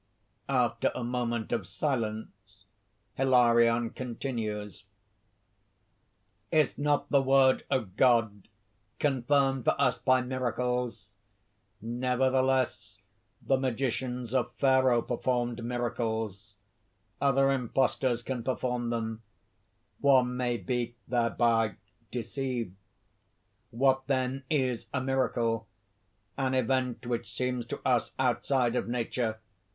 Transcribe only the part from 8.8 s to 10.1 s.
confirmed for us